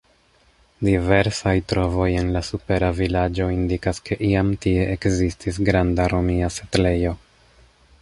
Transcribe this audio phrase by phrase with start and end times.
[0.87, 7.19] Diversaj trovoj en la supera vilaĝo indikas, ke iam tie ekzistis granda romia setlejo.